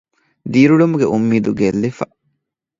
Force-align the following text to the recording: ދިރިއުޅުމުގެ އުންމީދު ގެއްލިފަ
ދިރިއުޅުމުގެ 0.51 1.05
އުންމީދު 1.11 1.49
ގެއްލިފަ 1.59 2.05